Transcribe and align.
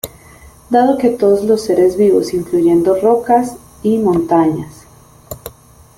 Dado 0.71 0.97
que 0.97 1.11
todos 1.11 1.43
los 1.43 1.63
seres 1.63 1.95
vivos, 1.95 2.33
incluyendo 2.33 2.99
rocas 2.99 3.57
y 3.83 3.99
montañas. 3.99 4.85